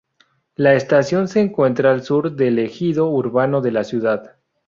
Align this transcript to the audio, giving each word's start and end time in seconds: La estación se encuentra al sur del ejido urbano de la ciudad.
La 0.55 0.73
estación 0.73 1.27
se 1.27 1.41
encuentra 1.41 1.91
al 1.91 2.01
sur 2.01 2.31
del 2.35 2.57
ejido 2.57 3.11
urbano 3.11 3.61
de 3.61 3.69
la 3.71 3.83
ciudad. 3.83 4.35